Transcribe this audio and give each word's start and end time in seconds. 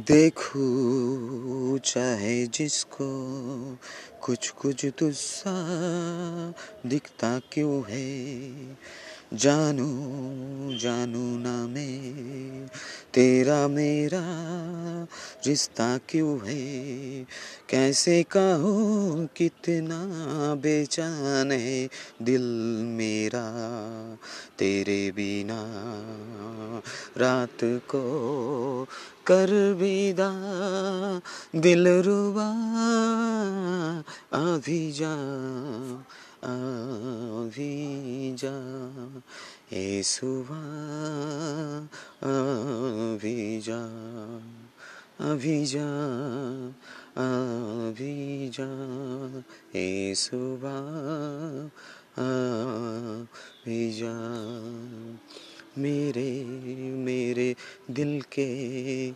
देखूँ 0.00 1.78
चाहे 1.78 2.46
जिसको 2.46 3.06
कुछ 4.20 4.50
कुछ 4.50 4.86
तुस्सा 4.86 5.52
दिखता 6.86 7.40
क्यों 7.52 7.82
है। 7.88 8.34
जानू 9.34 9.86
जानू 10.78 11.38
ना 11.38 11.66
मैं, 11.66 12.66
तेरा 13.14 13.68
मेरा 13.68 14.20
रिश्ता 15.46 15.98
क्यों 16.08 16.38
है? 16.46 17.24
कैसे 17.68 18.22
कहूँ 18.22 19.26
कितना 19.36 20.04
बेचैन 20.54 21.50
है 21.52 21.88
दिल 22.22 22.42
मेरा 22.84 23.50
तेरे 24.58 25.10
बिना। 25.10 25.90
रात 27.16 27.64
को 27.64 28.86
कर 29.26 29.72
विदा, 29.72 30.30
दिल 31.56 31.86
रुबा 31.86 32.50
अभी 34.32 34.92
जा 34.92 35.14
अभी 36.42 38.36
जा। 38.38 38.56
ए 39.72 40.02
सुबह 40.04 40.64
अभी 42.22 43.60
जा 43.60 43.82
अभी 45.20 45.66
जा 45.66 45.88
अभी 47.16 48.48
जा। 48.48 48.70
ए 49.74 50.14
सुबह 50.16 51.70
अभी 52.18 53.92
जा। 53.92 54.14
मेरे 55.78 56.44
मेरे 56.92 57.54
दिल 57.90 58.20
के 58.20 59.10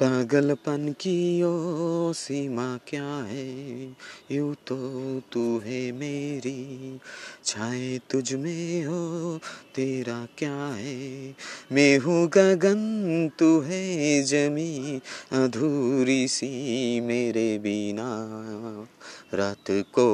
पागलपन 0.00 0.94
की 1.00 1.42
ओ 1.42 2.12
सीमा 2.12 2.78
क्या 2.88 3.04
है? 3.04 3.86
यूँ 4.32 4.54
तो 4.54 4.76
तू 5.32 5.58
है 5.58 5.92
मेरी, 5.92 6.98
छाए 7.44 8.00
तुझ 8.10 8.34
में 8.34 8.84
हो 8.84 9.38
तेरा 9.74 10.28
क्या 10.38 10.66
है? 10.66 11.34
मैं 11.72 11.98
हूँ 11.98 12.28
गगन, 12.28 13.30
तू 13.38 13.60
है 13.60 14.22
जमी 14.22 15.00
अधूरी 15.32 16.28
सी 16.28 17.00
मेरे 17.00 17.58
बिना। 17.58 18.26
रात 19.34 19.64
को 19.70 20.06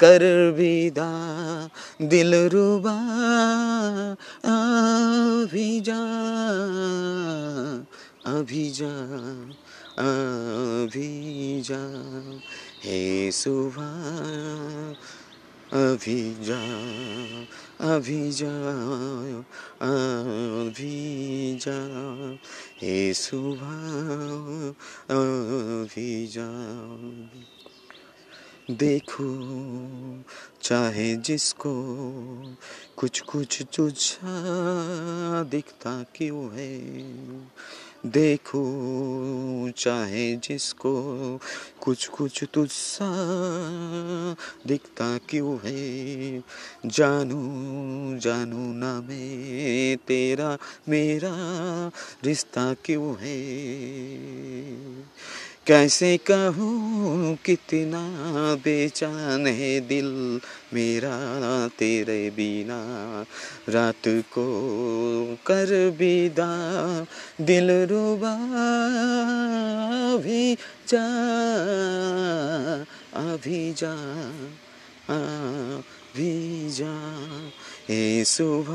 कर 0.00 0.50
विदा, 0.50 1.70
दिल 2.02 2.34
रुबा 2.34 2.96
आ 4.44 4.58
भी 5.44 5.80
जा। 5.80 6.02
अभी 8.26 8.70
जा 8.70 8.88
अभी 9.98 11.62
जा, 11.62 11.78
हे 12.82 13.32
सुबह, 13.32 13.84
अभी 15.72 16.44
जा 16.44 16.60
अभी 17.94 18.32
जा 18.32 18.50
अभी 19.82 21.56
जा 21.56 21.78
हे 22.82 23.14
सुबह, 23.14 23.72
अभी 25.14 26.26
जा 26.26 26.48
देखो, 28.70 29.26
चाहे 30.62 31.16
जिसको 31.16 31.74
कुछ 32.96 33.20
कुछ 33.20 33.62
तुझा 33.76 35.42
दिखता 35.42 36.04
क्यों 36.14 36.44
है 36.54 36.78
देखो, 38.06 38.62
चाहे 39.76 40.36
जिसको 40.36 40.92
कुछ 41.80 42.06
कुछ 42.06 42.44
तुझसा 42.54 43.08
दिखता 44.66 45.18
क्यों 45.18 45.58
है। 45.64 46.38
जानू 46.86 47.38
जानू 48.18 48.72
ना 48.72 49.00
मैं 49.00 49.96
तेरा, 49.96 50.58
मेरा 50.88 51.32
रिश्ता 52.24 52.74
क्यों 52.74 53.16
है। 53.20 53.46
कैसे 55.66 56.16
कहूँ 56.16 57.36
कितना 57.44 58.08
बेचैन 58.54 59.46
है 59.46 59.80
दिल 59.80 60.40
मेरा 60.74 61.68
तेरे 61.68 62.30
बिना। 62.30 63.24
रात 63.68 64.08
को 64.08 65.38
कर 65.46 65.90
विदा, 65.98 67.06
दिल 67.40 67.70
रुबा 67.70 68.34
अभी 70.14 70.54
जा 70.88 71.04
अभी 73.14 73.72
जा 73.72 73.92
अभी 75.10 76.70
जा। 76.70 77.22
ए 77.90 78.24
सुबह, 78.24 78.74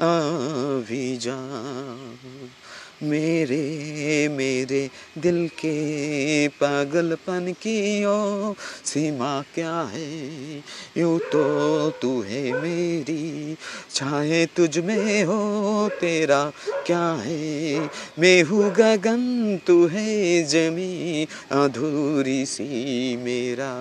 अभी 0.00 1.16
जा। 1.16 1.36
मेरे 3.02 3.10
मेरे 3.10 3.81
दिल 5.22 5.48
के 5.48 6.48
पागलपन 6.48 7.52
की 7.52 8.04
ओ 8.04 8.54
सीमा 8.84 9.44
क्या 9.54 9.80
है? 9.82 10.56
यू 10.96 11.18
तो 11.18 11.90
तू 11.90 12.20
है 12.22 12.52
मेरी, 12.52 13.56
चाहे 13.94 14.46
तुझ 14.46 14.78
में 14.78 15.24
हो 15.24 15.88
तेरा 16.00 16.52
क्या 16.86 17.12
है? 17.12 17.80
मैं 18.18 18.42
हूँ 18.42 18.70
गगन, 18.72 19.58
तू 19.66 19.86
है 19.86 20.42
जमी, 20.42 21.26
अधूरी 21.52 22.46
सी 22.46 23.16
मेरा। 23.16 23.72